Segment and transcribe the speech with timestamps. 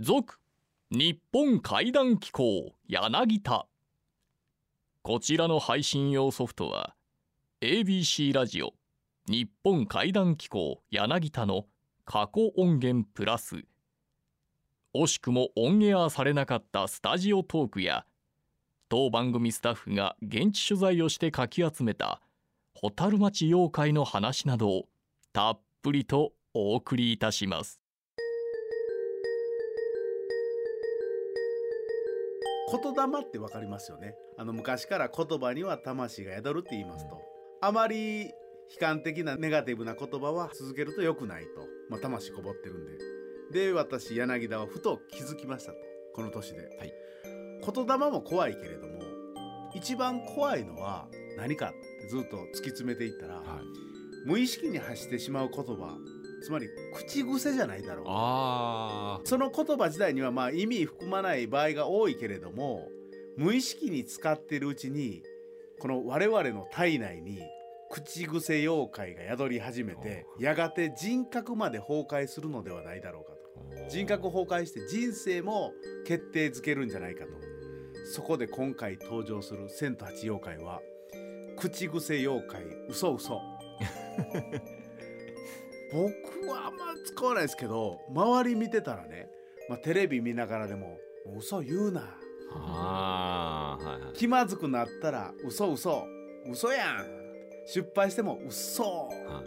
[0.00, 0.38] 続
[0.92, 3.66] 日本怪談機構柳田。
[5.02, 6.94] こちらの配信用ソフトは
[7.62, 8.74] ABC ラジオ
[9.28, 11.66] 日本怪談機構柳田の
[12.04, 13.64] 過去音源プラス。
[14.94, 18.06] 惜しくもオンエアされなかったスタジオトークや
[18.88, 22.20] 当番組スタッフが現地取材をしてかき集めた
[22.80, 24.88] 蛍町妖怪の話などを
[25.32, 27.80] たっぷりとお送りいたします。
[32.70, 34.14] 言霊ってわかりますよね。
[34.36, 37.20] あの昔から言葉には魂が宿るって言いますと、
[37.60, 38.32] あまり悲
[38.80, 41.48] 観的なネガティブな言葉は続けると良くないと、
[41.88, 42.92] まあ、魂こぼってるんで。
[43.50, 45.78] で私柳田はふと気づきましたと。
[46.14, 46.92] この年で、はい、
[47.74, 49.00] 言霊も怖いけれども
[49.74, 51.06] 一番怖いのは
[51.36, 55.96] 何かってずっと突き詰めていったら、はい、無意識に発してしまう言葉
[56.42, 62.88] つまり口癖じゃないだろうあその言葉自体にはまあ意味含まない場合が多いけれども
[63.36, 65.22] 無意識に使ってるうちに
[65.80, 67.40] この我々の体内に
[67.90, 73.38] 口癖妖怪が宿り始めてやがて人格まで崩壊するのではないだろうかと。
[73.88, 75.72] 人格崩壊して人生も
[76.06, 77.30] 決定づけるんじゃないかと。
[78.12, 80.80] そこで今回登場する千と八妖怪は
[81.56, 83.40] 口癖妖怪嘘嘘
[85.92, 89.28] 僕はあんま使わないですけど周り見てたらね、
[89.68, 90.98] まあ、テレビ見ながらでも
[91.36, 92.18] 「嘘言うな」
[92.52, 96.06] あ、はいはい、気まずくなったら「嘘嘘
[96.50, 97.06] 嘘やん」
[97.66, 99.44] 失敗しても「嘘、は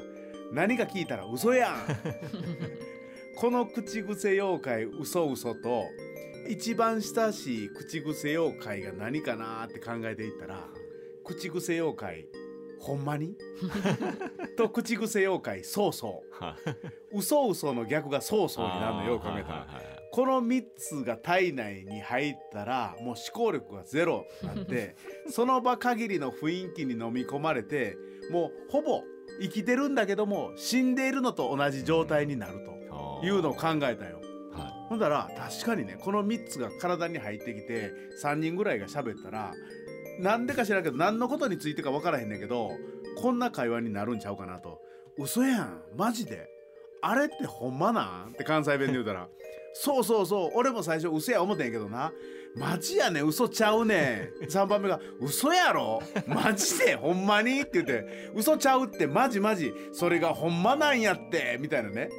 [0.51, 1.75] 何か聞いたら「嘘やん」
[3.35, 5.85] この口癖妖怪嘘嘘と
[6.47, 10.67] 一番親しい口癖妖怪が何かなって考えていったら
[11.23, 12.27] 口癖妖怪
[12.81, 13.35] ほんまに？
[14.57, 16.23] と口癖妖怪そうそ
[17.13, 17.17] う。
[17.17, 19.67] 嘘嘘の逆がそうそうになるのよう考えたら。
[20.11, 24.95] この3つが体内に入ったらもう思考力がゼロになって
[25.31, 27.95] その場限りの雰囲気に飲み込まれて
[28.29, 29.03] もうほぼ
[29.41, 34.19] 生きてるんだけども死んでいるのと同じ状態になるというのを考えたよ。
[34.51, 39.53] はい、ほんだら確かにねこの3つが体に入ってきて3人ぐらいが喋ったら
[40.19, 42.71] なんでか知らんけど何のことについてか分からへんねんけど
[43.17, 44.79] こんな会話になるんちゃうかなと。
[45.17, 45.81] 嘘やん。
[45.95, 46.47] マジで。
[47.01, 48.29] あれってほんまなん？
[48.29, 49.27] って関西弁で言うたら。
[49.73, 50.51] そうそうそう。
[50.55, 52.11] 俺も最初嘘や思ってんけどな。
[52.55, 54.45] マジやね嘘ちゃうねん。
[54.45, 56.01] 3番目が嘘やろ？
[56.27, 56.95] マジで？
[56.95, 57.61] ほんまに？
[57.61, 58.31] って言って。
[58.35, 59.07] 嘘ちゃうって。
[59.07, 59.73] マジマジ。
[59.93, 61.57] それがほんまなんやって。
[61.59, 62.09] みたいなね。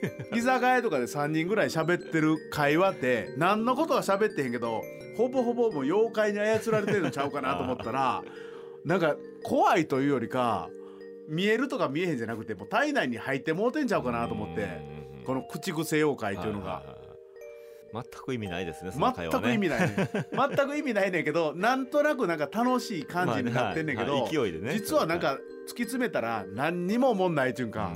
[0.34, 4.82] 居酒屋とかで3人ぐらい喋ってる会話って何のことは喋ってへんけど
[5.16, 8.22] ほぼほぼもう妖怪に操られてるのちゃうかなと思ったら
[8.84, 10.70] なんか怖いというよりか
[11.28, 14.68] 見えるとか見えへんじゃなくてもう体内に入ってもうてんちゃうかなと思って
[15.24, 17.06] この口癖妖怪っていうのが。
[17.92, 18.96] 全く意味ないですねね。
[18.98, 20.08] 全く意味ないね。
[20.32, 24.74] 全く意味ないねんけどなんとなくなんか楽しい感じになってんねんけど、勢いでね。
[24.74, 27.70] 実はなんか突き詰めたら何にも思んないっちゅうん。
[27.70, 27.92] か、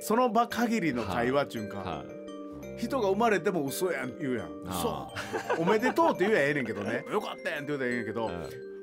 [0.00, 2.04] その場限りの会話っちゅうんか、
[2.78, 4.48] 人が生まれても嘘やん言うやん。
[4.68, 5.08] 嘘。
[5.58, 7.04] おめでとうって言うやええねんけどね。
[7.10, 8.30] よかったやんって言うたらええねんけど、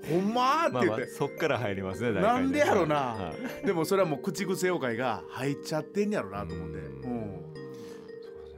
[0.10, 3.32] ほんまって言って、まあまあ、そっから入りますねなんでやろな、
[3.64, 7.03] でもそれはもう口癖妖怪が入っちゃってんやろなと思って、うん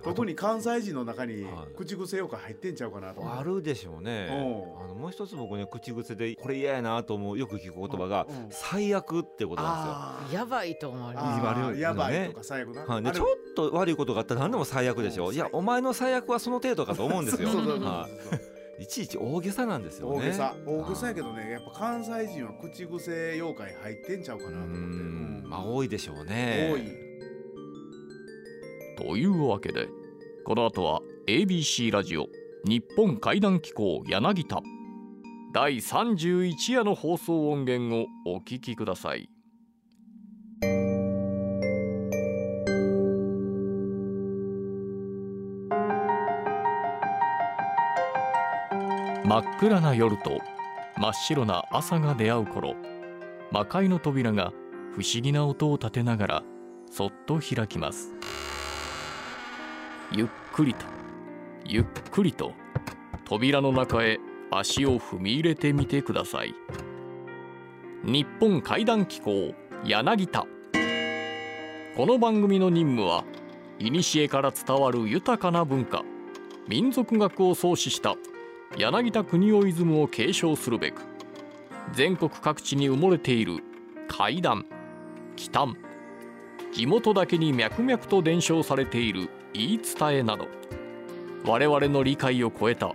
[0.05, 1.45] 特に関西人の中に
[1.75, 3.21] 口癖妖怪入ってんちゃうかなと。
[3.27, 4.27] あるでしょうね。
[4.29, 10.39] あのもう一つ僕ね口癖でこれ嫌やなと思うよく聞く言葉が最悪ってことなんですよ。
[10.41, 15.31] やばいと思われますやばいとか最悪な、はい、でちょっと悪いことがあったら何でも最悪でしょ。
[15.31, 17.49] いやお前の最悪はその程度かと思うんですよ。
[18.77, 18.87] い。
[18.87, 20.17] ちいち大げさなんですよね。
[20.17, 20.55] 大げさ。
[20.65, 25.47] 大げさやけどねやっぱ関西人は口癖妖怪入ってんちゃうかなと思って。
[25.47, 26.71] まあ多いでしょうね。
[26.73, 27.04] 多い
[28.95, 29.87] というわけで
[30.45, 32.27] この後は ABC ラジオ
[32.65, 34.61] 日本怪談機構柳田。
[35.53, 39.29] 第31夜の放送音源をお聞きください。
[49.25, 50.39] 真っ暗な夜と
[50.97, 52.75] 真っ白な朝が出会う頃
[53.51, 54.53] 魔界の扉が
[54.93, 56.43] 不思議な音を立てながら
[56.91, 58.14] そっと開きます。
[60.11, 60.85] ゆっくりと
[61.65, 62.53] ゆっくりと
[63.25, 64.19] 扉の中へ
[64.51, 66.53] 足を踏み入れてみてください。
[68.03, 70.45] 日本怪談機構柳田。
[71.97, 73.25] この番組の任務は
[73.79, 76.03] 古から伝わる豊かな文化
[76.67, 78.15] 民族学を創始した
[78.77, 81.01] 柳田国夫イズムを継承するべく
[81.93, 83.63] 全国各地に埋もれている
[84.07, 84.65] 怪談
[85.35, 85.77] 奇談
[86.73, 90.49] 地元だけに脈々と伝承されている言い伝えなど
[91.45, 92.93] 我々の理解を超えた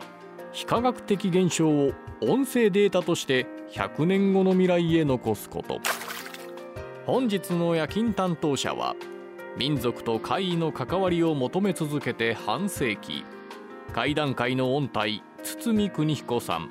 [0.53, 5.79] 非科学的現象を音声データとして100年後の未来へ残すこと。
[7.07, 8.95] 本日の夜勤担当者は
[9.57, 13.25] 民族と怪異の関わりを求め続けて半世紀。
[13.95, 16.69] 怪談界の音体堤邦彦さん。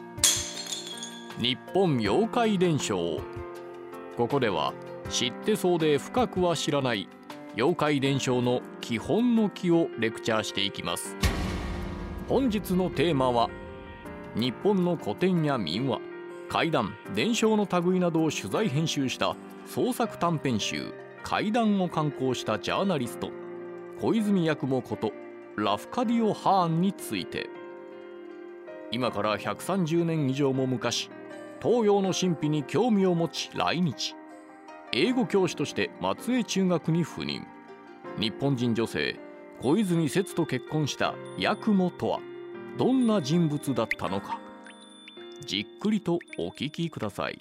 [1.39, 3.21] 日本妖怪伝承。
[4.17, 4.73] ここでは
[5.09, 7.07] 知ってそうで深くは知らない
[7.55, 11.15] 妖怪伝承の基本の木をレクチャーしていきます。
[12.27, 13.49] 本日のテーマは
[14.35, 15.99] 日本の古典や民話
[16.47, 19.35] 怪談伝承の類などを取材編集した
[19.65, 20.93] 創作短編集
[21.23, 23.31] 怪談を刊行したジャーナリスト
[23.99, 25.11] 小泉八雲こと
[25.57, 27.49] ラフカディオ・ハーンについて。
[28.91, 31.09] 今から130年以上も昔
[31.61, 34.15] 東洋の神秘に興味を持ち来日。
[34.91, 37.45] 英語教師として松江中学に赴任。
[38.17, 39.19] 日本人女性
[39.61, 42.19] 小泉節と結婚した八雲とは
[42.75, 44.39] どんな人物だったのか。
[45.45, 47.37] じっくりとお聞きください。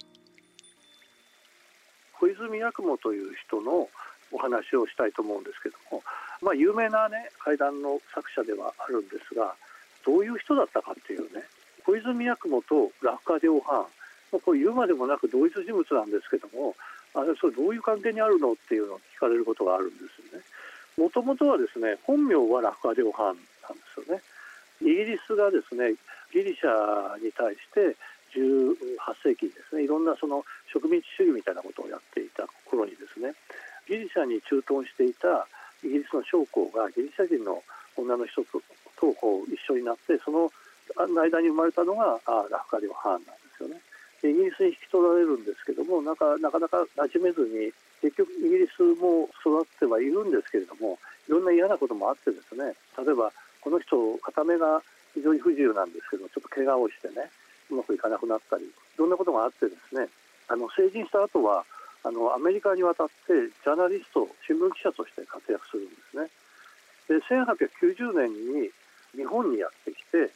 [2.19, 3.89] 小泉八雲という人の
[4.31, 6.03] お話をしたいと思うんですけども、
[6.43, 9.55] まあ、有名な、ね、怪談の作者ではあるんですが
[10.05, 11.43] どういう人だったかっていうね
[11.83, 13.87] 小泉八雲とラッカデオハ
[14.31, 16.75] ンこれ言うまでもなく同一人物なんですけども
[17.13, 20.43] あれそれどういう関係にあるのっていうのを聞かれることがあるんですよね。
[20.97, 24.21] もともとはですね本名はラフカデオハンなんですよね。
[24.81, 25.95] イギリスがですね
[26.33, 27.95] ギリシャに対して
[28.35, 28.77] 18
[29.23, 33.33] 世紀にですねいろんなその植民地主義みたいなことをやっていた頃にですね
[33.87, 35.47] ギリシャに駐屯していた
[35.83, 37.63] イギリスの将校がギリシャ人の
[37.97, 38.61] 女の人と
[39.49, 40.51] 一緒になってその
[40.95, 42.19] 間に生まれたのが
[42.49, 43.81] ラフカデオハーンなんですよね。
[44.23, 47.71] イギリスに引き取られるんですけどもなかなかなか馴染めずに
[48.01, 53.31] 結局イギリスも育ってはいるんですけれどもいろんな嫌なこともあってですね例えば
[53.61, 54.81] この人片目が
[55.13, 57.31] 非常に不自由なんですけどちょっと怪我をしてね
[57.69, 58.67] うまくいかなくなったりい
[58.97, 60.07] ろんなことがあってですね
[60.47, 61.65] あの成人した後は
[62.03, 66.31] あのアメリカに渡ってジャーナリスト新聞記者として活躍するんですね。
[67.07, 68.31] で1890年
[68.63, 68.69] に
[69.15, 70.31] 日本にやってきて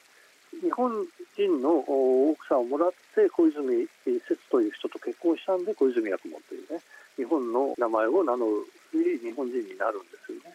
[0.62, 0.92] 日本
[1.38, 6.82] 人の奥さんをもらって小泉節という人と結婚したんで小泉八雲というね
[7.18, 10.54] 日本の名前を名乗る日本人になるんですよね。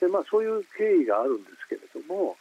[0.00, 2.36] でまあそういう経緯があるんですけれども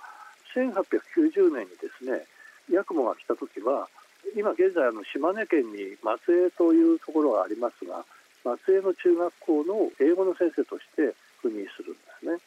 [0.56, 2.26] 1890年にですね
[2.72, 3.88] 八雲が来た時は
[4.36, 8.06] 今現在あの島根県に松江というところがありますが
[8.44, 11.14] 松江の中学校の英語の先生として
[11.44, 12.38] 赴任するんですね。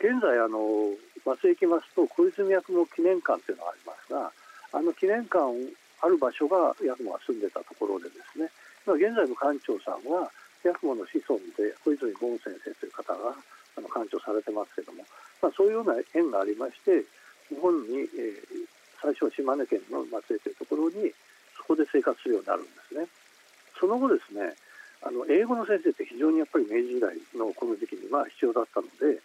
[0.00, 0.96] 現在あの
[1.28, 4.32] 松江行きますと小泉八雲記念館というのがありますが
[4.72, 5.44] あの記念館
[6.00, 8.48] ある場所が八雲が住んでたところでですね
[8.88, 10.32] 現在の館長さんは
[10.64, 13.36] 八雲の子孫で小泉権先生という方が
[13.76, 15.04] あの館長されてますけども、
[15.44, 17.04] まあ、そういうような縁がありまして
[17.52, 18.64] 日本に、えー、
[19.04, 21.12] 最初は島根県の松江というところに
[21.60, 23.04] そこで生活するようになるんですね。
[23.76, 24.56] その後ですね
[25.04, 29.20] あの英語の先生って非常にやっぱり明治時代のこの時期には必要だったので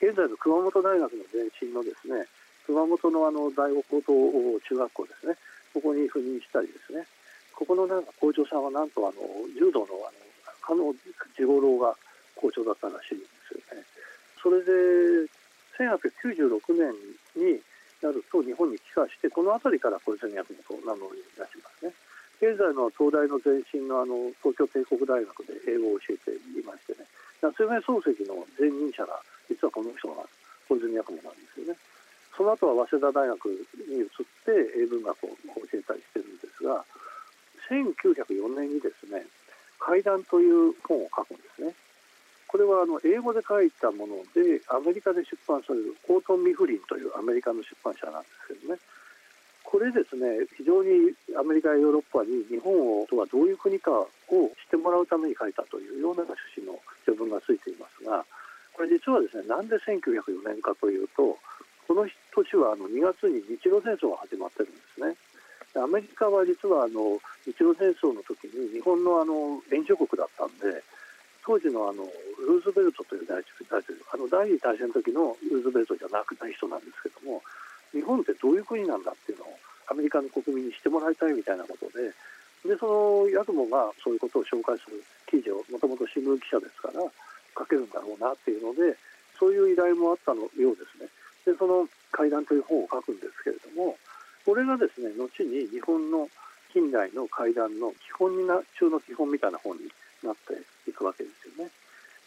[0.00, 2.24] 現在の熊本大学の前身のですね
[2.66, 4.12] 熊本のあの第五高等
[4.64, 5.36] 中学校ですね
[5.74, 7.04] ここに赴任したりですね
[7.52, 9.20] ここのなんか校長さんはなんとあの
[9.52, 10.16] 柔道のあの
[10.64, 10.94] 加納
[11.36, 11.92] 次五郎が
[12.34, 13.84] 校長だったらしいんですよね。
[14.40, 15.28] それで
[15.76, 16.96] 1896年
[17.36, 17.60] に
[18.00, 21.92] なると日本に帰化してこの辺りから小泉役と名乗り出しますね。
[22.40, 27.04] 現在の東大の前身のあの東京帝国大学で英語を教えていましてね
[27.44, 29.20] 夏目漱石の前任者が
[29.60, 30.24] 実はこの人が
[30.68, 31.76] 小泉八雲なんですよね。
[32.32, 34.08] その後は早稲田大学に移っ
[34.48, 35.28] て英文学を
[35.68, 36.84] 教えたりしてるんですが
[37.68, 39.26] 1904年にですね
[39.78, 41.74] 「怪談」という本を書くんですね。
[42.48, 48.80] これはあの英語で書いたものでアメリカで出版されるコートン・ミフリンというアメリカの出版社なんですけどね
[49.62, 58.24] これですね非常にアメリカやヨーロッパに日本をとはどういう国かを知ってもらうために書いたというような趣旨の序文がついていますが
[58.80, 61.36] これ実はですねなんで1904年かというと
[61.84, 65.12] この年はあの2月に日露戦争が始まってるんですね。
[65.76, 70.80] アメリカは実はあの日露戦争の時に日本のあの援助国だったんで
[71.44, 72.08] 当時のあの
[72.40, 77.44] ルーズベルトという大統領あの第二次大戦の時のルーズベルトじゃなくない人なんですけども
[77.92, 79.60] 日本ってどういう国なんだっていうのを
[79.92, 82.08] アメリカの国民にしてもらいたいみたいなことで
[82.64, 87.04] でそのヤクモがそういうことを紹介する記事をもともと新聞記者ですから
[87.56, 88.96] 書けるんだろうなっていうので
[89.38, 91.08] そういう依頼もあったのようですね
[91.46, 93.98] でその「怪談」という本を書くんですけれども
[94.44, 96.28] これがですね後に日本の
[96.72, 99.90] 近代の怪談の基本にな中の基本みたいな本に
[100.22, 100.54] なって
[100.88, 101.70] いくわけですよね。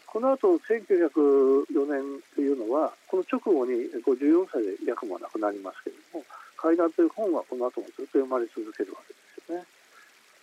[0.06, 6.24] この後1904年というのはこの直後に54歳でヤクモは亡くなりますけれども
[6.56, 9.66] 怪談という本はこの後もずっと読まれ続けるわけですよね。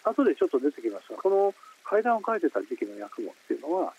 [0.03, 3.93] 後でちょっと出てきますがこの怪談を書いてた時期のヤクモっていうのは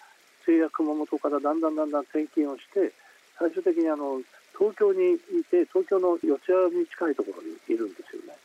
[0.46, 2.92] 製薬熊本からだんだんだんだん転勤をして
[3.38, 4.20] 最終的にあの
[4.58, 8.36] 東京にいて東京の四谷に近いところにいるんですよね。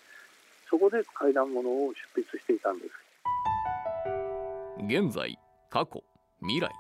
[0.69, 2.91] そこで怪談物を執筆していたんです。
[4.85, 5.37] 現在
[5.69, 6.03] 過去
[6.41, 6.71] 未来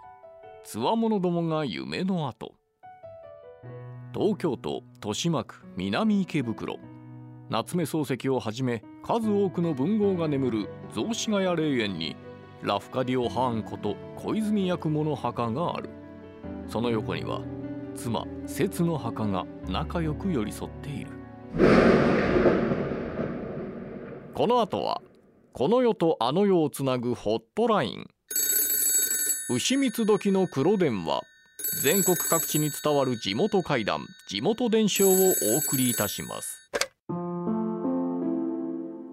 [0.63, 2.53] つわものどもが夢の後。
[4.13, 6.79] 東京都豊島区南池袋。
[7.49, 12.17] 夏目漱石をはじめ数多くの文豪が眠る雑司ヶ谷霊園に
[12.61, 15.89] ラフカディオ・ハーンこと小泉八雲の墓がある。
[16.67, 17.41] その横には
[17.95, 21.11] 妻節の墓が仲良く寄り添っている。
[24.33, 25.01] この後は
[25.53, 28.07] この世とあの世をつなぐホットライン。
[29.49, 31.21] 牛蜜時の黒電話。
[31.83, 34.05] 全国各地に伝わる地元怪談。
[34.27, 36.71] 地元伝承をお送りいたします。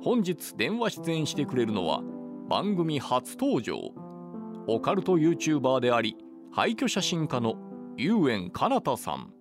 [0.03, 2.03] 本日電話出演してくれるのは
[2.47, 3.79] 番組初登場。
[4.67, 6.15] オカルト YouTuber であり
[6.53, 7.55] 廃墟写真家の
[7.97, 9.33] 遊園かなたさん。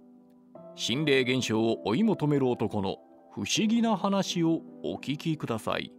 [0.75, 2.95] 心霊現象を追い求める男の
[3.33, 5.91] 不思議な話をお聞きください。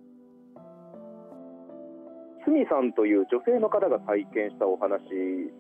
[2.47, 5.01] スミさんという女性の方が体験したお話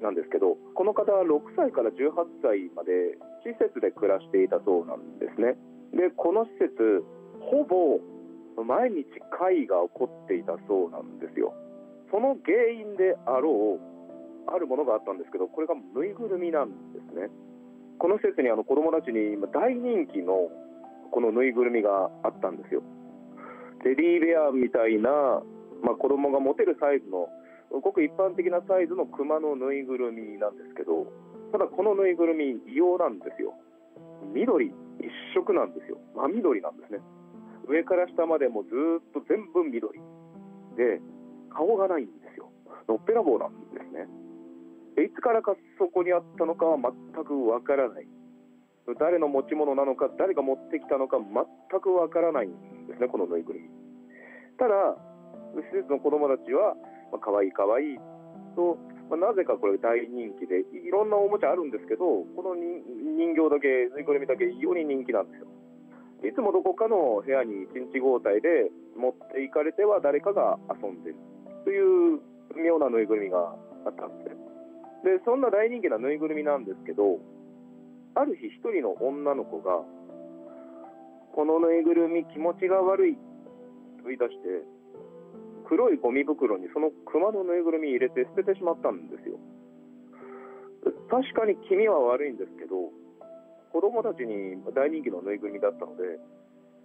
[0.02, 5.56] なんですけどこの方は6歳から18歳まで施設で暮らしていたそうなんですね。
[5.92, 7.04] でこの施設
[7.40, 8.00] ほぼ
[8.62, 9.06] 毎日
[9.36, 11.54] 怪異が起こっていたそうなんですよ。
[12.10, 13.82] その原因であろう
[14.46, 17.28] あるものがあったんですけどこれがぬいぐるみなんですね。
[17.98, 20.50] この施設にあの子供たちに大人気の
[21.10, 22.82] このぬいぐるみがあったんですよ。
[23.82, 25.42] テディベアみたいな
[25.84, 27.28] まあ、子供が持てるサイズの
[27.70, 31.12] ごく一般的なサイズのクマのぬいぐるみなんですけど
[31.52, 33.54] ただこのぬいぐるみ異様なんですよ。
[34.32, 35.06] 緑一
[35.36, 35.98] 色なんですよ。
[36.16, 36.98] 真緑なんですね。
[37.68, 40.00] 上から下までもずっと全部緑。
[40.76, 41.00] で
[41.50, 42.50] 顔がないんですよ。
[42.88, 44.08] のっぺらぼうなんですね。
[44.96, 48.06] でいつからかそこにあったのかは全くわからない。
[48.98, 52.52] 誰の持ち物なのか誰が持ってきたのか全くわからないん
[52.86, 53.68] ですねこのぬいぐるみ。
[54.58, 54.74] ただ
[55.56, 56.76] 施設の子どもたちは、
[57.10, 57.98] まあ、かわいいかわいい
[58.54, 58.76] と、
[59.08, 62.04] まあ、なぜかこれ大人気でいろんなおもちゃあるんですけど
[62.36, 65.48] この人形だけぬいぐるみだけ異様に人気なんですよ。
[66.24, 71.16] いつもどこかの部屋に1日交代で持っていかれては誰かが遊んでる
[71.64, 72.20] という
[72.56, 73.54] 妙なぬいぐるみが
[73.84, 74.36] あったんですね。
[75.04, 77.20] でそんな大人気なぬいぐるみなんですけど
[78.14, 79.84] ある日一人の女の子が
[81.34, 83.16] このぬいぐるみ気持ちが悪い
[84.00, 84.64] と言い出して
[85.68, 89.36] 黒いゴミ袋にその熊のぬいぐるみ入れて捨ててしまったんですよ。
[91.10, 92.90] 確かに気味は悪いんですけど
[93.74, 96.22] 子供たちに大人気のぬいぐるみだったので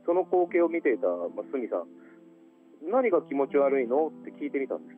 [0.09, 1.85] その光景を見ていた、まあ、さん
[2.89, 4.09] 何が気持ち悪いの？
[4.09, 4.97] って聞いてみたんで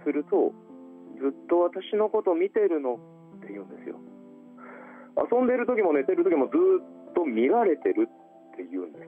[0.00, 0.08] す。
[0.08, 0.56] すると
[1.20, 2.96] ずっと私のこと見てるの？
[2.96, 4.00] って言うんですよ。
[5.18, 9.04] 遊んでる時も寝てる時もずっと見られてるって言うんで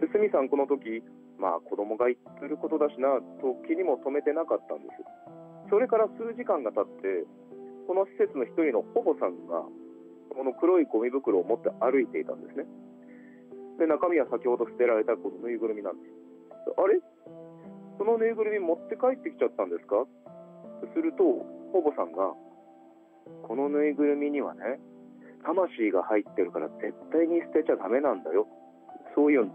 [0.00, 0.08] す。
[0.08, 1.04] でスミさんこの時
[1.36, 5.04] まあ子供が言ってることだしなと気にも留めてなかったんです。
[5.68, 7.28] それから数時間が経って
[7.90, 9.60] この施設の一人の保母さんが
[10.36, 12.66] この黒いゴミ袋を持って歩いていたんですね。
[13.78, 16.12] で中身は先ほど捨てられたこのぬいぐるみなんです。
[16.76, 17.00] あれ？
[17.98, 20.06] そのぬいぐるみ持って帰ってきちゃったんですか？
[20.94, 21.22] すると
[21.72, 22.34] 保母さんが
[23.46, 24.78] このぬいぐるみにはね
[25.44, 28.46] 魂が入ってるから絶対に捨てちゃダメなんだよ。
[29.14, 29.54] そう言うん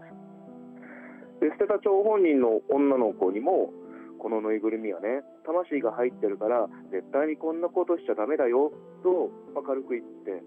[1.40, 1.48] す。
[1.48, 3.72] で捨てた張本人の女の子にも
[4.18, 8.72] このぬいぐるみはね魂が入ってるから絶対にこんなことしちゃダメだよ
[9.02, 9.30] と
[9.62, 10.44] 軽く言って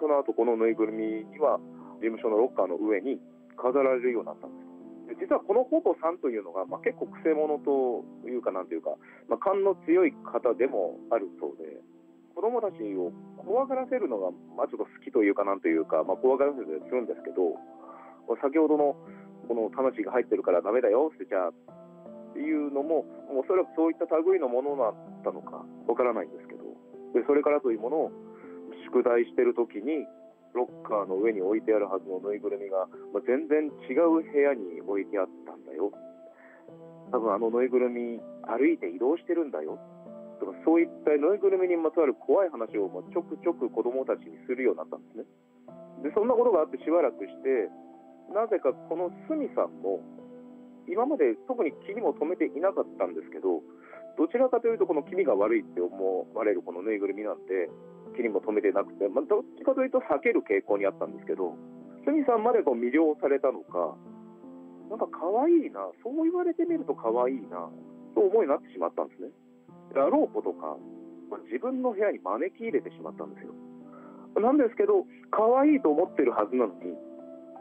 [0.00, 1.58] その後このぬいぐるみには
[2.02, 3.20] 事務所のロッカーの上に
[3.56, 4.66] 飾られるようになったんです。
[5.22, 8.90] 実はこの保母さんというのが、まあ、結構くせ者というかなんていうか、
[9.30, 11.78] まあ、勘の強い方でもあるそうで
[12.34, 17.54] 子供たちを怖がらせるのが、まあ、ちょっと好きというかなんというか、まあ、怖がらせたりするんですけど
[18.42, 18.98] 先ほどの
[19.46, 26.66] この魂が入ってるからダメだよ捨てちゃっていうのもおそらくそういった類のものだったのかわからないんですけど。
[27.16, 28.12] でそれからというものを
[28.84, 30.06] 宿題してる時に
[30.54, 35.92] ロッカーの上に置いてあるはずのぬいぐるみが、まあ、全然違う部屋に置いてあったんだよ。
[37.12, 38.18] 多分あのぬいぐるみ
[38.48, 39.78] 歩いて移動してるんだよ。
[40.40, 45.24] とかそういったぬいぐるみにまつわる怖い話をまちょくちょく子供たちにするようになったんですね。
[46.02, 47.68] でそんなことがあってしばらくして
[48.32, 50.00] なぜかこのスミさんも
[50.88, 53.62] 今まで特に気にも留めていなかったんですけど
[54.18, 55.90] どちらかというとこの気味が悪いって思
[56.34, 57.68] われるこのぬいぐるみなんで
[58.16, 61.52] 気にも留めてなくて、まあ、どっちかというと避ける傾向にあったんですけど
[62.08, 63.94] 鷲見さんまでこう魅了されたのか
[64.88, 67.68] なんか可愛いなそう言われてみると可愛いな
[68.14, 69.28] と思いになってしまったんですね。
[69.94, 70.78] あろうことか、
[71.28, 73.52] まあ、自分の部屋に招き入れてしまったんですよ。
[74.40, 76.92] なんですけど可愛いと思ってるはずなのに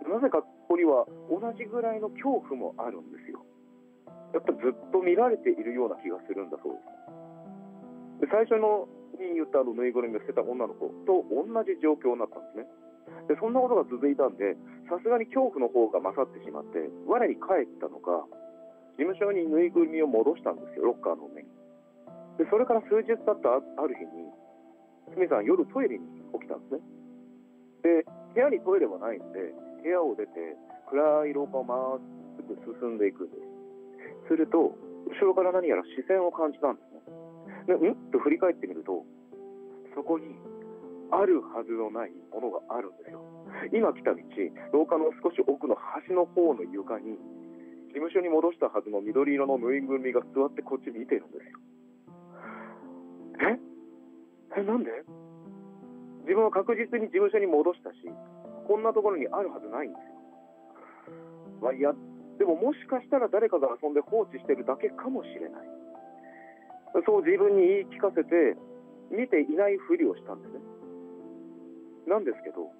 [0.08, 3.44] なぜかここには同じぐらいの恐怖もあるんですよ。
[4.34, 6.74] やっぱずっと見られているような気がするんだそう
[8.20, 8.28] です。
[8.28, 8.88] で最初の
[9.24, 12.68] に言ったあのぬいぐるみを捨てた女の子と同じ状況になったんですね。
[13.30, 14.58] でそんなことが続いたんで
[14.90, 18.26] さすがに恐怖の方が勝ってしまって我に返ったのか
[18.98, 21.50] 事務所にぬいぐるみを戻したんですよロッカーの上に。
[22.38, 24.28] でそれから数日経ったある日に
[25.14, 26.04] 鷲見さん夜トイレに
[26.34, 26.82] 起きたんですね。
[27.84, 29.54] で部屋にトイレはないので
[29.84, 30.58] 部屋を出て
[30.90, 32.02] 暗い廊下をまっ
[32.38, 33.56] すぐ進んでいくんです。
[34.28, 34.74] すると
[35.06, 36.95] 後ろから何やら視線を感じたんです
[37.68, 37.96] ねでん？
[38.12, 39.06] と振り返ってみると
[39.94, 40.36] そこに
[41.12, 43.22] あるはずのないものがあるんですよ。
[43.72, 44.20] 今来た道
[44.74, 47.18] 廊下の少し奥の端の方の床に
[47.94, 51.60] 事務所に戻したはずの緑色のぬいぐるみが座ってこっち見てるんですよ。
[54.56, 54.60] え？
[54.60, 54.92] えなんで？
[56.24, 57.98] 自分は確実に事務所に戻したし
[58.68, 61.14] こんなところにあるはずないんですよ、
[61.62, 61.94] まあ、いや
[62.40, 65.75] でももしかしたら誰かが遊んで放置してるだけかもしれない。
[67.04, 68.56] そう自分に言い聞かせて
[69.12, 70.60] 見ていないふりをしたんですね。
[72.08, 72.72] なんですけど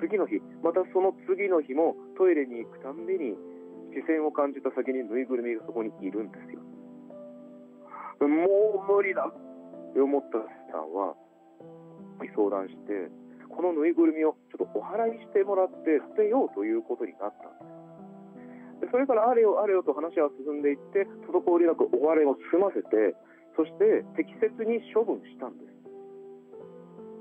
[0.00, 3.34] 次の日またその次の日もトイレに行くたんびに
[3.94, 6.60] 視線を感じた先にぬいぐるみがそこにいるんですよ。
[8.20, 10.38] もう無理だって思った
[10.72, 11.14] さんは
[12.34, 13.08] 相談して
[13.48, 17.58] このぬいぐるみをちょっとお払いしてもらって捨てようということになったん
[18.82, 18.90] です。
[18.90, 23.14] それからあれよあれよと話は進んでいって滞りなくお笑いを済ませて
[23.58, 25.74] そして適切に処分したんです。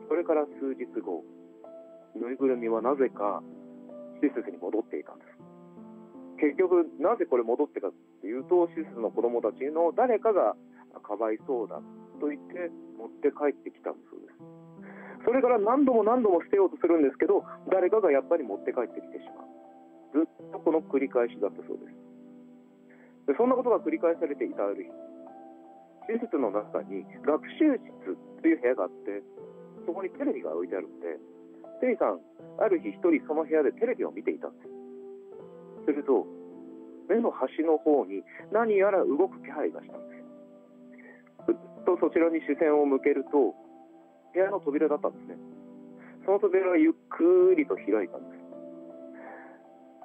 [0.05, 1.25] それから数日後
[2.13, 3.41] ぬいぐるみはなぜか
[4.21, 5.33] 施設に戻っていたんです。
[6.37, 10.53] 結局なぜこれ戻ってかっていうと施設の子どもたちの誰かが
[11.01, 11.81] かわいそうだ
[12.21, 12.69] と言って
[13.01, 14.37] 持って帰ってきたんだそうです。
[15.25, 17.41] それから何度も何度も捨てようとするんですけど
[17.73, 19.41] 誰かがやっぱり持って帰ってきてしま
[20.21, 20.21] う。
[20.21, 23.33] ずっとこの繰り返しだったそうです。
[23.33, 25.06] でそんなことが繰り返されていたある日
[26.07, 29.21] 施設の中に学習室という部屋があって
[29.85, 31.19] そこにテレビが置いてあるんで
[31.79, 32.19] テリーさん
[32.59, 34.77] ある日一人その部屋でテレビを見ていたんです。
[35.85, 36.27] すると
[37.07, 40.15] 目の端の方に何やら動く気配がしたんで
[41.47, 41.47] す。
[41.47, 43.55] ずっとそちらに視線を向けると
[44.33, 45.37] 部屋の扉だったんですね。
[46.25, 48.47] その扉がゆっくりと開いたんです。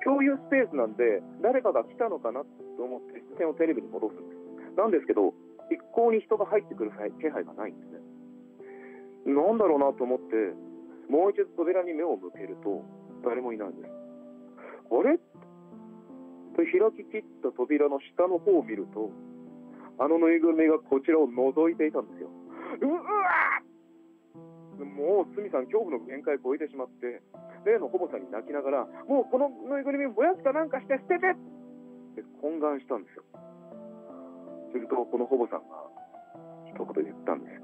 [0.05, 2.47] 共有スペースなんで誰かが来たのかなと
[2.83, 4.35] 思って視線をテレビに戻すんで
[4.71, 4.79] す。
[4.79, 5.35] なんですけど
[5.70, 8.01] 一向に人が入ってくる気配がないんですね。
[9.27, 10.35] なんだろうなと思って
[11.09, 12.83] もう一度扉に目を向けると
[13.25, 13.90] 誰もいないんです。
[14.90, 15.18] あれ？
[16.53, 19.11] と開ききった扉の下の方を見ると
[19.98, 22.29] あのぬいぐるみがこちらを覗いていたんですよ。
[22.83, 23.01] うわ
[24.85, 27.22] もう鷲見さん恐怖の限界を超えてしまって
[27.64, 31.35] 例の保母さんに泣きながらもうこのぬいぐるみ燃やすかなんかして捨ててっ
[32.16, 33.25] て懇願したんですよ。
[34.73, 35.77] するとこの保母さんが
[36.73, 37.51] 一言言ったんで。
[37.51, 37.63] す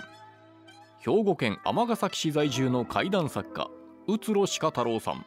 [1.00, 3.68] 兵庫県尼崎市在住の怪談作家
[4.06, 5.24] 宇津呂鹿太郎さん。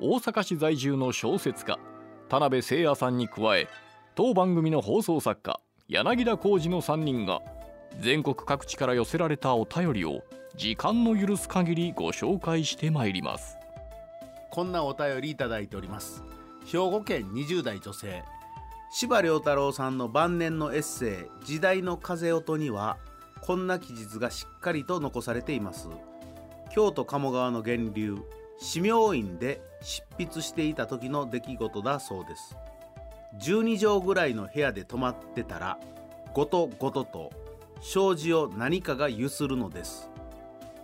[0.00, 1.78] 大阪市在住の小説家
[2.28, 3.68] 田辺誠也さんに加え
[4.14, 7.40] 当番組の放送作家柳田浩二の3人が
[8.00, 10.22] 全国各地から寄せられたお便りを
[10.56, 13.56] 時間の許す限りご紹介してまいります。
[14.50, 16.24] こんなお便りいただいております。
[16.64, 18.24] 兵庫県20代女性
[18.90, 22.98] 司良太郎さんの晩年のエッセイ「時代の風音」には
[23.42, 25.88] こんな記述がしっかりと残されています。
[26.70, 28.18] 京都鴨川の源流
[28.60, 32.56] 寺明院で執筆していた時の出来事だそうです。
[33.40, 35.78] 12畳ぐらいの部屋で泊まってたら
[36.34, 37.30] ごとごとと
[37.80, 40.10] 障子を何かがゆするのです。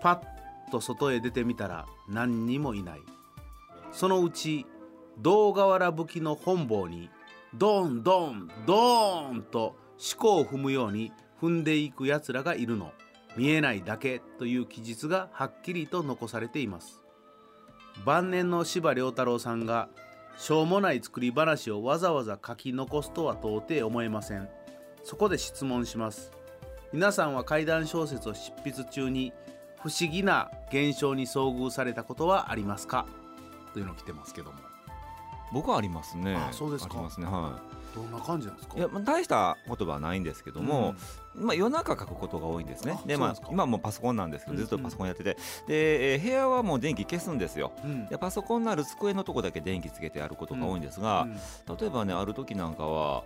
[0.01, 0.23] パ
[0.68, 3.01] ッと外へ出てみたら何にもいない。
[3.92, 4.66] そのうち
[5.20, 7.11] 胴瓦吹きの本坊に
[7.55, 12.92] ドンドンドーンと四股を踏むように踏んでいくやつらがいるの。
[13.37, 17.03] 見えないだけという記述がはっきりと残されています。
[18.05, 19.88] 晩年の司馬太郎さんが
[20.37, 24.49] しょうもない作り話をわざわざ書き残すとは到底思えません。
[25.05, 26.33] そこで質問します。
[26.92, 29.33] 皆さんは怪談小説を執筆中に
[29.83, 33.07] 不思議な現象に遭遇されたことはありますか？
[33.73, 34.59] というのを来てますけども。
[35.53, 36.37] 僕はありますね。
[36.37, 36.94] あそうですか。
[36.94, 37.27] ありますね。
[37.27, 38.76] はいどんな感じなんですか？
[38.76, 40.94] いや、まあ、大したことはないんですけども、
[41.37, 42.98] うん、まあ、夜中書くことが多いんですね。
[43.07, 51.22] でまあ今もパソコンなんですけどずっとパソコンやってて、うんうん、で、えー、部屋はもう電気消すんですよ、うん、でパソコンのある机のとこだけ電気つけてやることが多いんですが、
[51.68, 53.24] うん、例えばねある時なんかは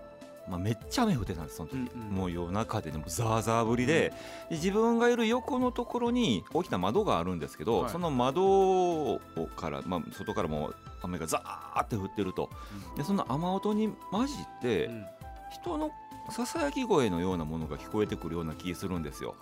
[0.48, 4.12] まあ、めっちゃ雨降ってたんですその時、うんうん、もう夜中で、ね、もザーザー降りで
[4.48, 9.20] で自分がいる横のところに大きな窓があるんですけど、はい、その窓
[9.56, 12.50] から、まあ、外からも雨がザーって降ってると、
[12.90, 15.06] うん、でその雨音に混じって、うん、
[15.52, 15.90] 人の
[16.30, 19.34] ささやき声のようなものが聞こえてくるような気するんですよ。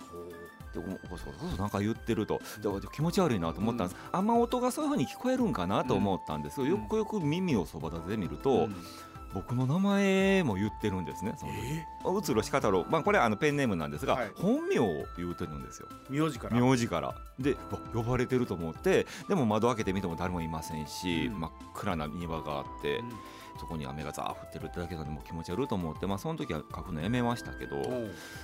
[0.73, 2.39] でそうなんか言ってると。
[2.93, 8.69] 気持ち悪いなと思ったんです、うん、雨音がそういうふうに聞こえるんかなと思ったんですけど、よくよく耳をそば立ててみると、
[9.33, 11.35] 僕の名前も言ってるんですね。
[11.37, 11.45] そ
[12.09, 15.87] の宇津呂鹿太郎、まあこれあのペンネームなんですが、はい、本名を言うてるんですよ。
[16.09, 16.59] 名字から？
[16.59, 17.15] 名字から。
[17.39, 17.55] で、
[17.93, 22.97] 呼ばれてると思って、でも窓開けてみても誰もいませんし、うん、真っ暗な庭があって。
[22.99, 23.11] うん、
[23.59, 27.81] そこに雨がザー降ってるってだけなのでも気持ち悪いと思って、まあ、その時は書くのやめましたけど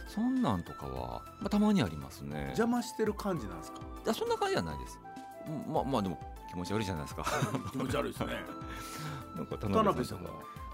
[0.07, 2.45] そんなんとかは、まあ、たまにありますね。
[2.47, 3.79] 邪魔してる感じなんですか？
[4.05, 4.99] いやそんな感じじゃないです。
[5.71, 6.19] まあまあでも
[6.49, 7.25] 気持ち悪いじゃないですか。
[7.71, 8.33] 気持ち悪いですね。
[9.35, 10.29] なんか田辺さんが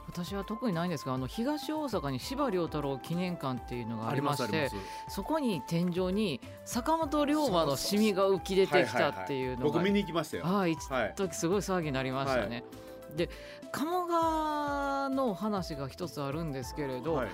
[0.09, 4.71] 私は特にないんですがあの東大阪に司馬遼太郎記念館っていうのがありまして
[5.07, 10.45] そこに天井に坂本龍馬のシミが浮き出てきたっていうのが僕見に行きましたよ。
[10.45, 10.79] はい一
[11.15, 12.63] 時すごい騒ぎになりましたね、
[13.09, 13.29] はい、で
[13.71, 17.27] 鴨川の話が一つあるんですけれど、はい。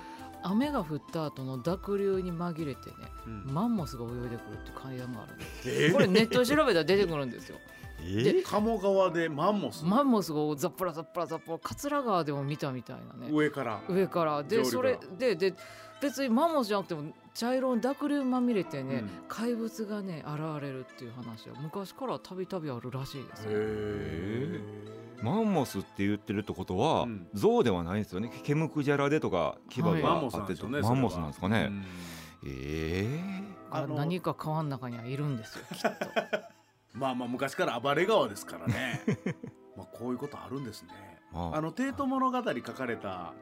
[0.43, 7.57] 雨が降った後の濁流に紛れてね、うん、マンモスが泳いでくるって階段があるんです、えー、これネットで調べたら出てくるんですよ
[8.03, 9.84] で鴨川でマンモス？
[9.86, 13.31] マンモスがザップラザップラザップラ桂川でも見たみたいなね。
[13.31, 13.81] 上から。
[13.89, 14.43] 上から。
[14.43, 15.53] でそれでで
[16.01, 23.55] 別にマンモスじゃなくても茶色の濁流まみれてね、うん、怪物がね現れるっていう話は昔からたびたびあるらしいですね。
[25.23, 28.31] マンモスって言ってるってことは、うん、象ではないんですよね。
[28.43, 30.01] ケムクジャラでとか牙があって、は。
[30.01, 30.21] い、マン
[31.01, 31.71] モスなんですかね。
[32.45, 33.08] え
[33.71, 35.89] えー、何か川の中にはいるんですよきっと。
[36.95, 39.01] まあまあ昔から暴れ川ですからね。
[39.77, 40.89] まあこういうことあるんですね。
[41.34, 43.34] あの帝都物語書かれた、は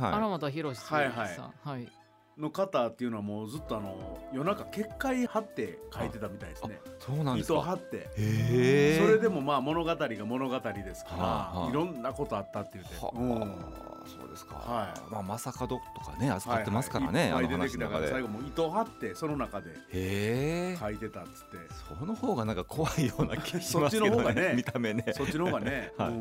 [0.00, 1.97] い、荒俣宏さん、はいはい、はい
[2.38, 6.80] の方っていうのはもうずっとあの夜中結界張って書いてたみたいですね。
[6.98, 7.58] そうなんですか。
[7.58, 8.98] 糸張って。
[8.98, 12.94] それでもまあ物語が物語ですから、はあはあ、いろんなことあったって言って。
[12.96, 13.88] はあ、うん。
[14.08, 18.10] そうですか、はい、まあ正門とかね扱ってますからね、はいはい、あの話の中で。
[18.10, 21.58] 最後も糸を張ってその中で書いてたっつって。
[21.98, 24.54] その方がなんか怖いような気がしますけどねね。
[24.56, 25.04] 見た目ね。
[25.14, 26.12] そっちの方がね、 はい、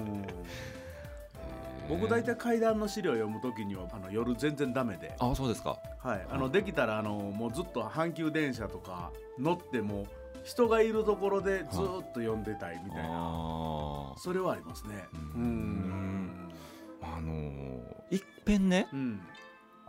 [1.87, 5.15] 僕大体階段の資料を読むときにはあの夜全然ダメで。
[5.19, 5.77] あそうですか。
[5.99, 6.27] はい。
[6.29, 10.05] あのできたらあのもうずっと阪急電車とか乗っても
[10.43, 11.69] 人がいるところでずっ
[12.13, 15.05] と読んでたいみたいな、それはありますね。
[15.13, 16.49] うん。
[17.01, 19.21] あのー、いっぺんね、うん、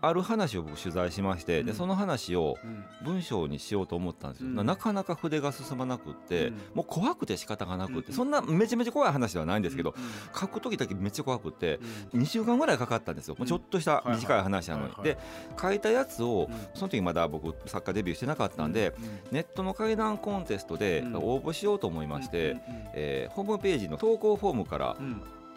[0.00, 2.56] ある話を僕取材しまして、うん、でその話を
[3.04, 9.94] 文章にしようと思ったんですよ、うん、なかなか筆が進まなくって、うん、もう怖くて仕方がなくって、そんなめちゃめちゃ怖い話ではないんですけど、
[10.38, 11.80] 書く時だけめっちゃ怖くって、
[12.14, 15.18] 2週間ぐらいかかったんですよ、もうちょっとした短い話なのに、で
[15.60, 18.94] 書いたやつをその時まだ僕作家デビューしてなかったんで、
[19.32, 22.56] ネットの怪談コンテストで応募しようと思いまして、
[22.94, 24.96] えー、ホームページの投稿フォームから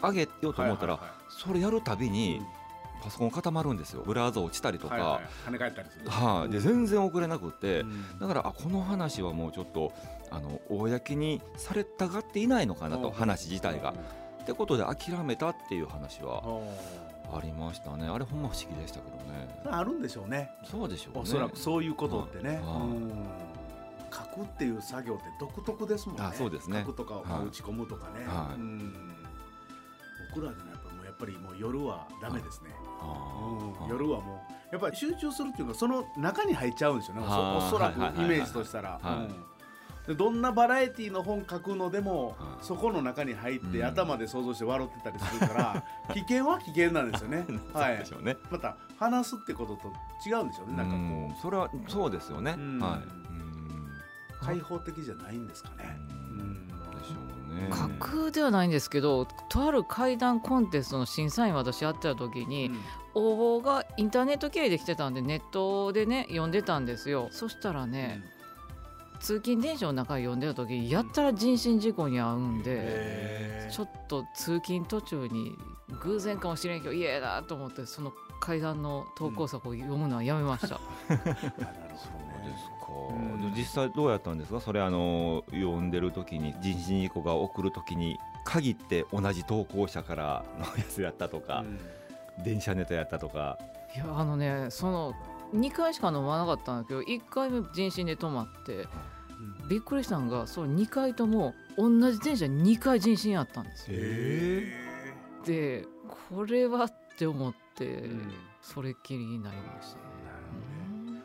[0.02, 2.40] 上げようと思ったら、それやるたびに、
[3.02, 4.02] パソコン固まるんですよ。
[4.06, 9.92] ブラウザ落ちたりとか、はいはい、跳ね返ったりする、はい、で全然遅れなくて、うん、だからあこの話はもうちょっと
[10.30, 13.94] あの公にされたがっていないのかなと、話自体が。
[14.42, 16.42] ってことで諦めたっていう話は
[17.32, 18.08] ありましたね。
[18.08, 19.62] あれほんま不思議でしたけどね。
[19.64, 20.50] あるんでしょうね。
[20.64, 22.60] そうでしょう、ね、おそらくそういうことってね、
[24.12, 26.24] 書くっていう作業って独特ですもんね。
[26.24, 26.80] あそうですね。
[26.80, 28.94] 書くとか打ち込むとかね、はい、うん。
[30.34, 32.81] 僕らでもやっぱもうやっぱりもう夜はダメですね、うん、
[33.88, 37.22] 夜はもうやっぱり集中するっていうかその中に入っちゃうんですよね。
[37.22, 39.00] おそらくイメージとしたら。
[40.16, 47.46] どんなバラエティーの本書くのでも、そこの中に入って、頭で想像して笑ってたりするから 危険は危険なんですよね。
[47.72, 49.92] はい、ね、また話すってことと
[50.26, 50.76] 違うんでしょうね。
[50.76, 51.40] なんかこう。
[51.40, 52.56] それはそうですよね。
[52.80, 56.00] はい、開放的じゃないんですかね。
[57.52, 57.68] ね。
[57.70, 62.80] 架空ではないんですけどとある怪談コンテストの審査員私やってた時に、うん、
[63.14, 67.28] 応募がインターネット経由で来てたんでネットでね読んでたんですよ。
[67.30, 68.22] そしたらね、
[69.14, 75.56] うん、通勤電車の中で読んでた時やったら人身事故に遭うんで、ちょっと通勤途中に
[76.00, 80.80] 偶然かもしれんけど嫌だと思ってその階段の投稿作を読むのはやめました。
[81.08, 82.31] なるほどね、
[83.56, 84.60] 実際どうやったんですか？
[84.60, 91.64] それあの読んでる時に人身事故が起こる時に限って同じ投稿者からのやつやったとか、
[92.38, 92.44] うん。
[92.44, 93.58] 電車ネタやったとか。
[93.94, 95.14] いやあのねその
[95.54, 98.86] 2回しか飲まなかったんだけど1回目人身で止まって、
[99.62, 103.98] うん、びっくりしたのがその2回とも同じ電車2回人身やったんですよ。
[105.44, 105.84] で
[106.30, 110.11] これはって思って、うん、それっきりになりましたね。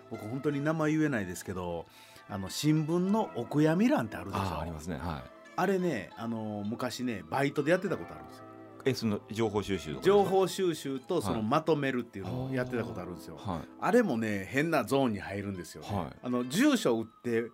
[0.10, 1.86] 僕本当に名前言えないですけど
[2.30, 4.60] あの新聞のお悔やみ欄ってあるでしょ？
[4.60, 4.98] ありますね。
[4.98, 5.30] はい。
[5.56, 8.44] あれねあの昔ねバイトでやってたことあるんですよ。
[8.86, 17.52] えその情報収集情報収集とそのまとめるっていうのをやってたことあるんですよ、はい、あれもね変なゾーンに入るんですよ、ね、はい、あの住所を打って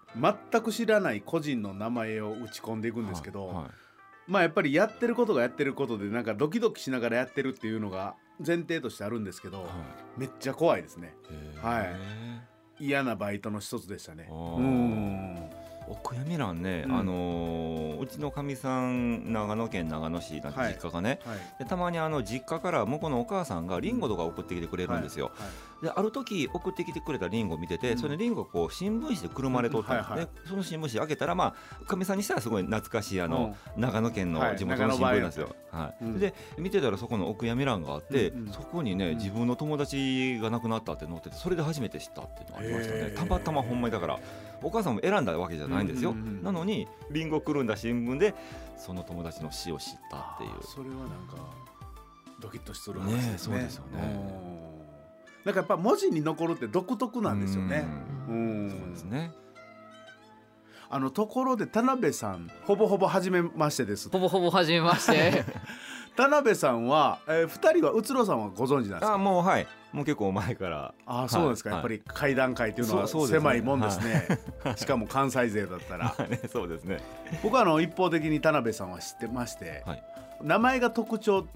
[0.52, 3.66] 全く知らない個人の名前を打ち込んでいくんですけど、はい、
[4.28, 9.68] まあやっぱりやってることがやってることでなんかドキドキしながらやってるっていうのが前提としてあるんですけど、
[10.18, 11.16] めっちゃ怖いですね。
[11.62, 11.82] は
[12.80, 12.86] い。
[12.86, 14.28] 嫌なバイトの一つでしたね。
[14.30, 15.50] うん。
[15.88, 21.36] お悔やみ欄ね、うん、あのー、うちのかみさん長野県長野市なんて実家がね、はい。
[21.36, 25.34] はい、でたまにあの実家から向こうのお母さんがりんごとか送ってきてくれるんですよ、はい、
[25.84, 36.20] である時送ってきてくれたりんごを見てて、うん、それりんごこう新聞紙でくるまれとったんですね、うん、その新聞紙開けたらまあかみさんにしたらすごい懐かしいあの、長野県の地元の新聞なんですよ、はい。
[36.20, 43.12] で見てたらそこのお悔やみ欄があって、そこにね自分の友達が亡くなったって載っててそれで初めて知ったっていうのがありましたね。
[43.12, 44.20] たまたまほんまにだから
[44.62, 48.34] お母さんも選んだわけじゃないんですよ、なのにりんごくるんだ新聞で
[48.78, 50.50] その友達の死を知ったっていう。
[50.64, 51.36] それはなんか
[52.40, 53.32] ドキッとする話ですね。
[53.32, 54.53] ねそうですよね
[55.46, 57.86] なんかやっぱ文字に残るって独特なんですよね。
[58.30, 58.70] うん。
[58.70, 59.32] そうですね。
[60.90, 64.10] あのところで田辺さんほぼほぼ初めましてです。
[64.10, 65.44] ほぼほぼ初めまして。
[66.16, 69.14] 田辺さんは、えー、2人はうつろさんはご存知なんですか？
[69.16, 69.68] あもうはい。
[69.92, 70.94] もう結構前から。
[71.06, 74.28] あそうですか、はい、やっぱり階段階っていうのは狭いもんですね、
[74.64, 77.00] はい、 しかも関西勢だったら、 ね、そうですね。
[77.42, 80.04] 僕はあの一方的に田辺さんは知ってまして、はい、
[80.44, 81.48] 名前が特徴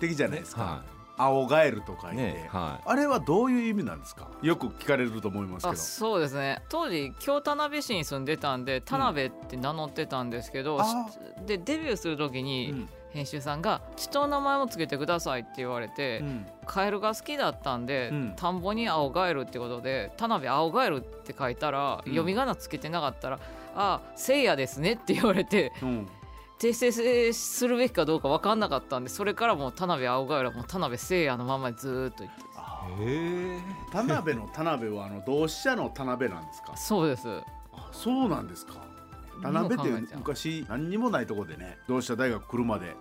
[0.00, 4.28] 的じゃないですか、ね青ガエルと書いて、ねはい、あれはどういう意味なんですか？
[4.42, 5.76] よく聞かれると思いますけど。
[5.76, 6.62] そうですね。
[6.68, 12.88] 当時京田辺市に住んでたんで田辺って名乗ってたんですけど、うん、でデビューする時に、うん。
[13.14, 23.38] 編集さんが「血の名前もつけてください」って言われて、うん、カエルが好きだったんで、うん、田んぼに青ガエルってことで田辺青ガエルって書いたら、うん、読み仮名つけてなかったら
[23.76, 25.70] 「ああせいやですね」って言われて。
[26.68, 32.42] 訂正するべきかどうか分かんなかったんでそれからもう田辺青ガエルはもう田辺せいやのままずっと言って
[33.02, 33.60] へえ
[33.92, 36.76] 田辺の田辺はあの同志社の田辺なんですか？
[36.76, 37.28] そうです。
[37.72, 38.74] あそうなんですか。
[39.42, 42.94] 田辺って昔何にもないとこでね同志社大学来るまで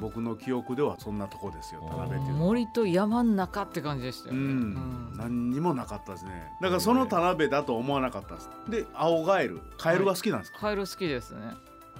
[0.00, 6.50] 僕の記憶ではそんなとこですよ田辺っていう森と山ん中って感じでしたよね、うん、うん、何にもなかったですね。
[6.60, 8.50] だからその田辺だと思わなかったです。
[8.68, 11.52] で青ガエルカエルが好きなんですか、カエル好きですね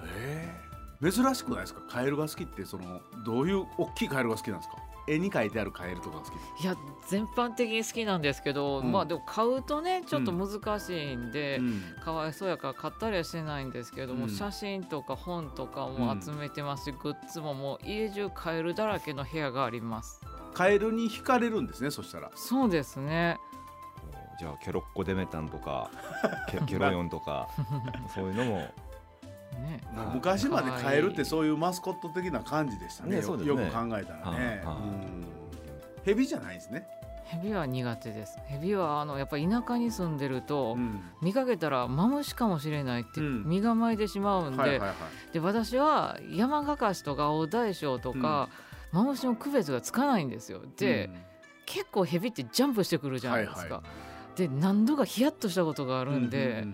[0.05, 0.59] へ
[1.01, 1.81] え珍しくないですか？
[1.89, 4.75] カエルが好きってそのどういう大きいカエルが好きなんですか？
[5.07, 6.23] 絵に描いてあるカエルとか好
[6.59, 6.75] きいや
[7.07, 20.21] 全般的に好きなんですけど、うん、まあでも買うとねちょっと難しいんで、うん、かわいそうやから買ったりはしてないんですけども、うん、写真とか本とかも集めてますし、グッズももう家中カエルだらけの部屋があります。
[20.53, 22.29] カエルに惹かれるんですねそしたら。
[22.35, 23.39] そうですね。
[24.39, 25.89] じゃあケロッコデメタンとか
[26.49, 27.47] ケケロヨンとか
[28.13, 28.67] そういうのも
[29.55, 29.81] ね、
[30.13, 34.79] 昔までカエルってそういうマスコット的な感じでしたね、ねね、よく考えたらね、はは
[36.05, 36.87] 蛇じゃないですね。
[37.29, 38.39] 蛇は苦手です。
[38.47, 44.81] 蛇はあのやっぱ田舎に住んでると、うん、見かけたらマムシかもしれないって身構えてしまうんで,、
[45.31, 48.49] で私は山かかしとか青大将とか、
[48.91, 50.61] うん、マムシの区別がつかないんですよ。
[50.77, 51.17] で、うん、
[51.67, 53.83] 結構蛇ってジャンプしてくるじゃないですか、はいは
[54.35, 56.65] い、で何度かヒヤッとしたことがあるんで、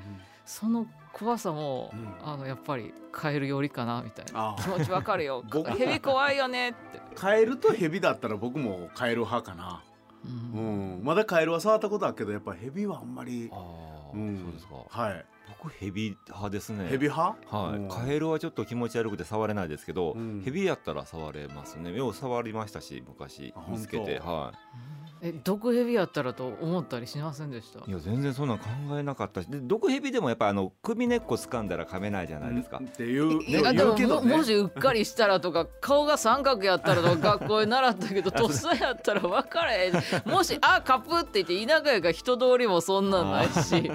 [0.46, 4.54] その怖さも、うん、あのやっぱりカエルよりかなみたいな。
[4.60, 5.46] 気持ちわかるよ。
[5.78, 7.00] 蛇怖いよねって。
[7.16, 9.82] カエルと蛇だったら僕もカエル派かな。
[10.26, 13.50] うん、まだカエルは触ったことあるけどやっぱヘビはあんまり。
[13.54, 14.76] あ、うん、そうですか。
[14.90, 15.26] はい。
[15.62, 16.88] 僕ヘビ派ですね。
[16.90, 17.38] ヘビ派？
[17.56, 21.96] はい、カエルはちょっと気持ち悪くて触れないですけど、うん、ヘビやったら触れますね。
[21.96, 24.58] よう触りましたし昔見つけてはい
[25.28, 27.80] え毒蛇やったらと思ったりしませんでした？
[27.80, 28.68] いや全然そんな考
[29.00, 29.48] えなかったし。
[29.48, 32.78] で毒蛇でもやっぱあの首根っこ掴んだら噛めないじゃないですか。
[32.78, 43.92] っていう、ね、でもももしうっかりしたらとか顔が三角やったらとか 学校で習ったけどとっさやったら分かれへんもし「あカプ」って言って田舎やから人通りもそんなんないし。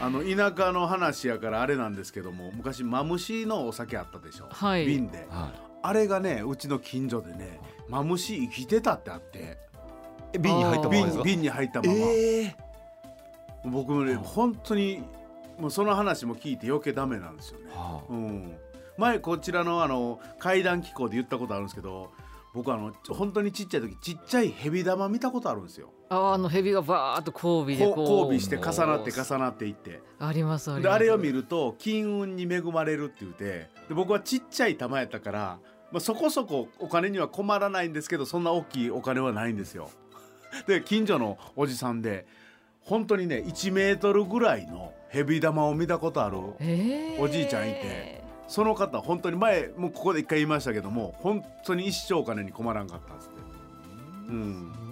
[0.00, 9.58] あの田舎の話やからあれなんですけども昔マムシのお酒あったでしょ、はい、瓶で、はい、あれがねうちの近所でねマムシ生きてたってあって
[10.38, 12.54] 瓶に入ったまま瓶瓶に入ったまま、えー、
[13.64, 15.02] 僕ね本当に
[15.58, 18.56] もうその話も聞いて余計ダメなんですよね、はあ、うん、
[18.96, 22.10] 前こちらのあの階段機構で言ったことあるんですけど
[22.54, 25.90] 僕あの本当にちっちゃい時ちっちゃい蛇玉見たことあるんですよ。
[26.10, 30.02] ああの蛇がバーッと交尾でこう交尾して重なって重なっていって。
[30.18, 30.90] ありますあります。
[30.90, 35.58] であれを見ると金運に恵まれるって言ってで僕はちっちゃい玉やったから、
[35.90, 39.88] まあ、そこそこお金には困らないんですけどそんな大きいお金はないんですよ
[40.66, 42.26] で近所のおじさんで
[42.80, 46.38] 本当にね1メートルぐらいのヘビ玉を見たことある
[47.18, 53.42] おじいちゃんいて、その方本当に前もうここで一回言いましたけども本当に一生お金に困らんかったんですって。
[54.28, 54.91] うん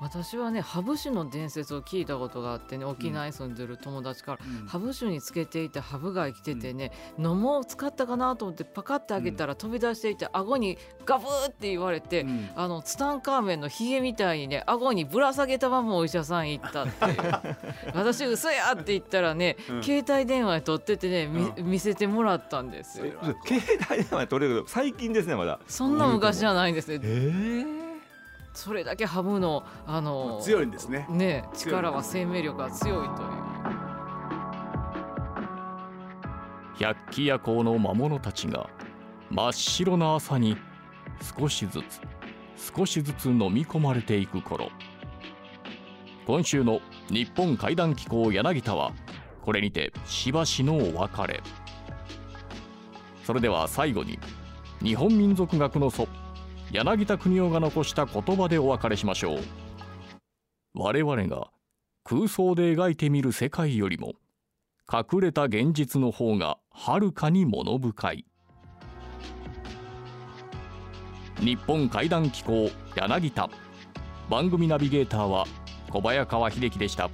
[0.00, 17.18] 私はねハブ酒の伝説を聞いたことがあってね沖縄に住んでる友達から、うん、ハブ酒につけていたハブが生きててね、うん、飲もう使ったかなと思ってパカッて開けたら飛び出していて顎にガブーって言われて、うん、あのツタンカーメンのヒゲみたいにね顎にぶら下げたままお医者さん行ったっていう。
[17.94, 23.12] 私嘘やって言ったらね、携帯電話に撮っててね、見せてもらったんですよ。
[23.44, 25.58] 携帯電話に撮れる最近ですねまだ。
[25.66, 27.00] そんな昔じゃないんですね。
[27.02, 27.87] えー
[28.58, 31.06] それだけハムのあの強いんですね。
[31.08, 33.28] ね力は生命力が強いという
[36.80, 38.68] 百鬼夜行の魔物たちが
[39.30, 40.56] 真っ白な朝に
[41.38, 41.82] 少しず
[42.56, 44.70] つ少しずつ飲み込まれていく頃。
[46.26, 48.92] 今週の日本怪談機構柳田は
[49.40, 51.40] これにてしばしのお別れ。
[53.22, 54.18] それでは最後に
[54.82, 56.08] 日本民族学の祖
[56.70, 59.38] 柳田国夫が残した言葉でお別れしましょう。
[60.74, 61.50] 我々が
[62.04, 64.12] 空想で描いてみる世界よりも
[64.90, 68.26] 隠れた現実の方がはるかに物深い。
[71.40, 73.48] 日本怪談機構柳田。
[74.28, 75.46] 番組ナビゲーターは
[75.90, 77.08] 小早川秀樹でした。